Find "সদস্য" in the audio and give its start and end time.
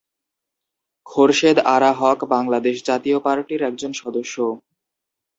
3.93-4.35